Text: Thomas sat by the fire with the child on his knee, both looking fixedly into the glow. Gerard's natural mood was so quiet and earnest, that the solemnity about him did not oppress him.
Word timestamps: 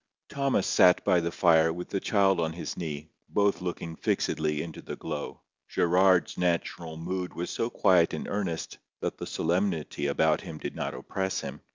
Thomas 0.29 0.65
sat 0.65 1.03
by 1.05 1.19
the 1.19 1.31
fire 1.31 1.71
with 1.71 1.89
the 1.89 1.99
child 1.99 2.39
on 2.39 2.53
his 2.53 2.75
knee, 2.75 3.11
both 3.29 3.61
looking 3.61 3.95
fixedly 3.95 4.63
into 4.63 4.81
the 4.81 4.95
glow. 4.95 5.41
Gerard's 5.69 6.39
natural 6.39 6.97
mood 6.97 7.35
was 7.35 7.51
so 7.51 7.69
quiet 7.69 8.11
and 8.11 8.27
earnest, 8.27 8.79
that 9.01 9.19
the 9.19 9.27
solemnity 9.27 10.07
about 10.07 10.41
him 10.41 10.57
did 10.57 10.75
not 10.75 10.95
oppress 10.95 11.41
him. 11.41 11.61